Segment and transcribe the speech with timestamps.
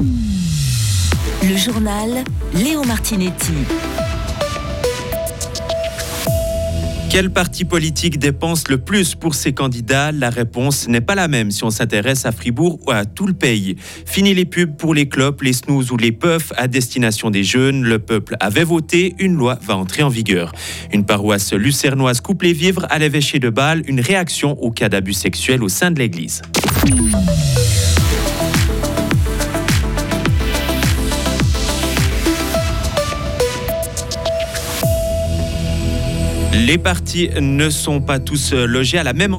[0.00, 2.22] Le journal
[2.54, 3.52] Léo Martinetti.
[7.10, 11.50] Quel parti politique dépense le plus pour ses candidats La réponse n'est pas la même
[11.50, 13.74] si on s'intéresse à Fribourg ou à tout le pays.
[14.06, 17.82] Fini les pubs pour les clopes, les snooze ou les puffs à destination des jeunes.
[17.82, 20.52] Le peuple avait voté, une loi va entrer en vigueur.
[20.92, 25.14] Une paroisse lucernoise coupe les vivres à l'évêché de Bâle, une réaction au cas d'abus
[25.14, 26.42] sexuels au sein de l'église.
[36.58, 39.36] Les partis ne sont pas tous logés à la même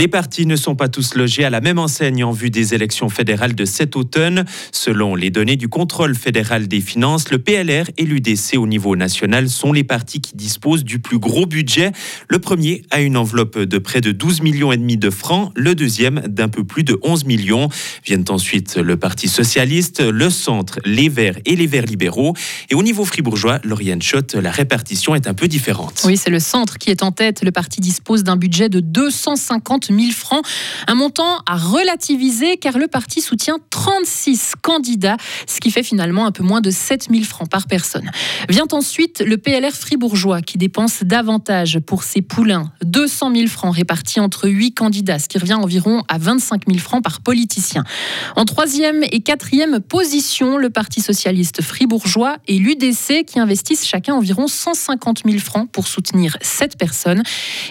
[0.00, 3.10] les partis ne sont pas tous logés à la même enseigne en vue des élections
[3.10, 4.46] fédérales de cet automne.
[4.72, 9.50] Selon les données du contrôle fédéral des finances, le PLR et l'UDC au niveau national
[9.50, 11.92] sont les partis qui disposent du plus gros budget.
[12.28, 15.74] Le premier a une enveloppe de près de 12 millions et demi de francs, le
[15.74, 17.68] deuxième d'un peu plus de 11 millions.
[18.02, 22.32] Viennent ensuite le Parti socialiste, le Centre, les Verts et les Verts libéraux.
[22.70, 26.00] Et au niveau fribourgeois, Lauriane Schott, la répartition est un peu différente.
[26.06, 27.44] Oui, c'est le Centre qui est en tête.
[27.44, 30.44] Le parti dispose d'un budget de 250 1000 francs.
[30.86, 36.32] Un montant à relativiser car le parti soutient 36 candidats, ce qui fait finalement un
[36.32, 38.10] peu moins de 7000 francs par personne.
[38.48, 44.20] Vient ensuite le PLR fribourgeois qui dépense davantage pour ses poulains, 200 000 francs répartis
[44.20, 47.84] entre 8 candidats, ce qui revient environ à 25 000 francs par politicien.
[48.36, 54.46] En troisième et quatrième position, le Parti socialiste fribourgeois et l'UDC qui investissent chacun environ
[54.46, 57.22] 150 000 francs pour soutenir 7 personnes.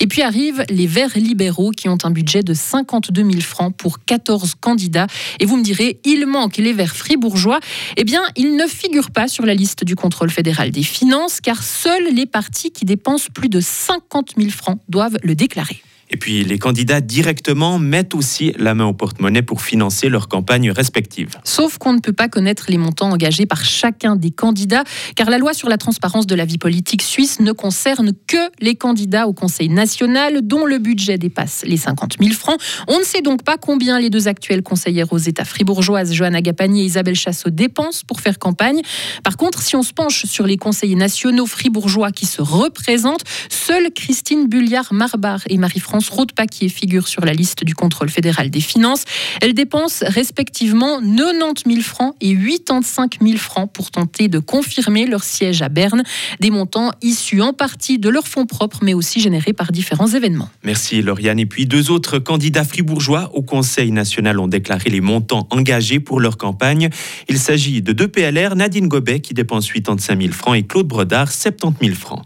[0.00, 4.04] Et puis arrivent les Verts libéraux qui ont un budget de 52 000 francs pour
[4.04, 5.06] 14 candidats.
[5.40, 7.60] Et vous me direz, il manque les Verts fribourgeois.
[7.96, 11.62] Eh bien, ils ne figurent pas sur la liste du contrôle fédéral des finances, car
[11.62, 15.82] seuls les partis qui dépensent plus de 50 000 francs doivent le déclarer.
[16.10, 20.70] Et puis les candidats directement mettent aussi la main au porte-monnaie pour financer leurs campagnes
[20.70, 21.36] respectives.
[21.44, 24.84] Sauf qu'on ne peut pas connaître les montants engagés par chacun des candidats,
[25.16, 28.74] car la loi sur la transparence de la vie politique suisse ne concerne que les
[28.76, 32.60] candidats au Conseil national dont le budget dépasse les 50 000 francs.
[32.88, 36.82] On ne sait donc pas combien les deux actuelles conseillères aux États fribourgeoises, Johanna Gapani
[36.82, 38.82] et Isabelle Chassot, dépensent pour faire campagne.
[39.24, 43.90] Par contre, si on se penche sur les conseillers nationaux fribourgeois qui se représentent, seules
[43.94, 49.04] Christine Bulliard-Marbar et Marie-France France Paquier figure sur la liste du contrôle fédéral des finances.
[49.40, 55.24] Elle dépense respectivement 90 000 francs et 85 000 francs pour tenter de confirmer leur
[55.24, 56.02] siège à Berne,
[56.40, 60.48] des montants issus en partie de leurs fonds propres, mais aussi générés par différents événements.
[60.62, 61.38] Merci Lauriane.
[61.38, 66.20] Et puis deux autres candidats fribourgeois au Conseil national ont déclaré les montants engagés pour
[66.20, 66.90] leur campagne.
[67.28, 71.30] Il s'agit de deux PLR, Nadine Gobet qui dépense 85 000 francs et Claude Brodard
[71.30, 72.22] 70 000 francs.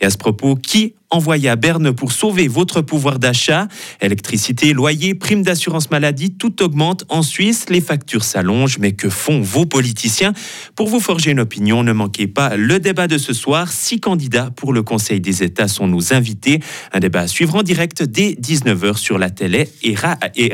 [0.00, 3.68] Et à ce propos, qui envoyez à Berne pour sauver votre pouvoir d'achat?
[4.00, 9.40] Électricité, loyer, prime d'assurance maladie, tout augmente en Suisse, les factures s'allongent, mais que font
[9.40, 10.32] vos politiciens?
[10.74, 13.70] Pour vous forger une opinion, ne manquez pas le débat de ce soir.
[13.72, 16.60] Six candidats pour le Conseil des États sont nous invités.
[16.92, 19.94] Un débat à suivre en direct dès 19h sur la télé et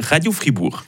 [0.00, 0.84] Radio Fribourg.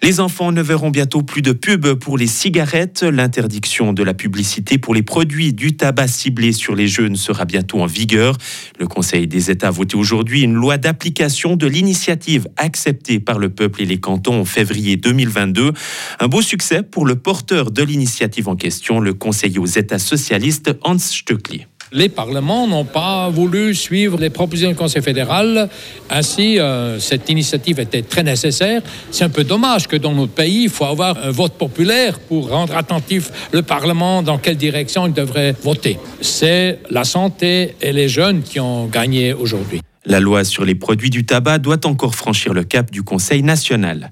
[0.00, 3.02] Les enfants ne verront bientôt plus de pub pour les cigarettes.
[3.02, 7.80] L'interdiction de la publicité pour les produits du tabac ciblé sur les jeunes sera bientôt
[7.80, 8.36] en vigueur.
[8.78, 13.50] Le Conseil des États a voté aujourd'hui une loi d'application de l'initiative acceptée par le
[13.50, 15.72] peuple et les cantons en février 2022.
[16.20, 20.70] Un beau succès pour le porteur de l'initiative en question, le conseiller aux États socialistes
[20.84, 21.67] Hans Stöckli.
[21.92, 25.70] Les parlements n'ont pas voulu suivre les propositions du Conseil fédéral.
[26.10, 28.82] Ainsi, euh, cette initiative était très nécessaire.
[29.10, 32.50] C'est un peu dommage que dans notre pays, il faut avoir un vote populaire pour
[32.50, 35.98] rendre attentif le Parlement dans quelle direction il devrait voter.
[36.20, 39.80] C'est la santé et les jeunes qui ont gagné aujourd'hui.
[40.08, 44.10] La loi sur les produits du tabac doit encore franchir le cap du Conseil national.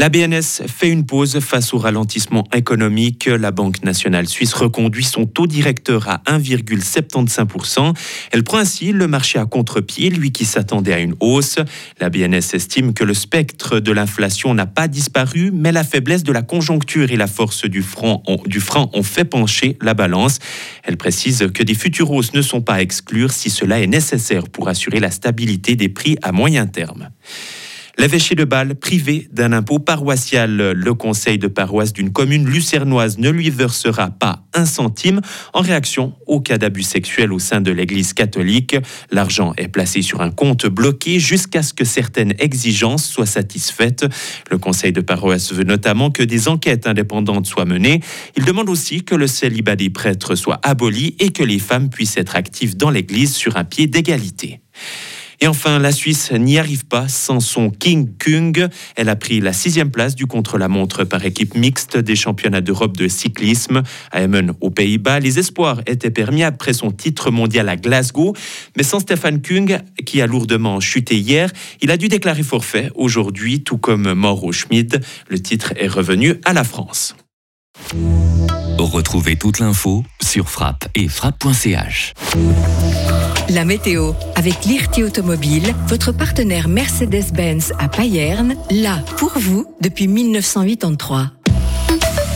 [0.00, 3.26] La BNS fait une pause face au ralentissement économique.
[3.26, 7.92] La Banque nationale suisse reconduit son taux directeur à 1,75%.
[8.32, 11.58] Elle prend ainsi le marché à contre-pied, lui qui s'attendait à une hausse.
[12.00, 16.32] La BNS estime que le spectre de l'inflation n'a pas disparu, mais la faiblesse de
[16.32, 20.38] la conjoncture et la force du franc, ont, fait pencher la balance.
[20.82, 24.48] Elle précise que des futures hausses ne sont pas à exclure si cela est nécessaire
[24.48, 27.10] pour assurer la stabilité des prix à moyen terme.
[28.00, 33.28] L'évêché de Bâle, privé d'un impôt paroissial, le conseil de paroisse d'une commune lucernoise ne
[33.28, 35.20] lui versera pas un centime
[35.52, 38.74] en réaction au cas d'abus sexuel au sein de l'Église catholique.
[39.10, 44.06] L'argent est placé sur un compte bloqué jusqu'à ce que certaines exigences soient satisfaites.
[44.50, 48.00] Le conseil de paroisse veut notamment que des enquêtes indépendantes soient menées.
[48.34, 52.16] Il demande aussi que le célibat des prêtres soit aboli et que les femmes puissent
[52.16, 54.62] être actives dans l'Église sur un pied d'égalité.
[55.40, 58.68] Et enfin, la Suisse n'y arrive pas sans son King Kung.
[58.96, 63.08] Elle a pris la sixième place du contre-la-montre par équipe mixte des championnats d'Europe de
[63.08, 63.82] cyclisme.
[64.12, 68.34] À Emmen, aux Pays-Bas, les espoirs étaient permis après son titre mondial à Glasgow.
[68.76, 71.50] Mais sans Stefan Kung, qui a lourdement chuté hier,
[71.80, 75.00] il a dû déclarer forfait aujourd'hui, tout comme Mauro Schmid.
[75.28, 77.16] Le titre est revenu à la France.
[78.78, 82.14] Retrouvez toute l'info sur frappe et frappe.ch.
[83.54, 91.32] La météo avec l'IRT Automobile, votre partenaire Mercedes-Benz à Payerne, là pour vous depuis 1983.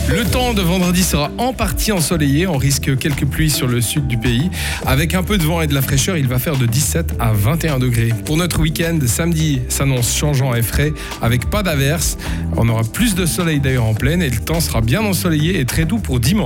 [0.07, 2.45] Le temps de vendredi sera en partie ensoleillé.
[2.45, 4.51] On risque quelques pluies sur le sud du pays.
[4.85, 7.33] Avec un peu de vent et de la fraîcheur, il va faire de 17 à
[7.33, 8.13] 21 degrés.
[8.25, 12.17] Pour notre week-end, samedi s'annonce changeant et frais avec pas d'averse.
[12.55, 15.65] On aura plus de soleil d'ailleurs en pleine et le temps sera bien ensoleillé et
[15.65, 16.33] très doux pour dimanche.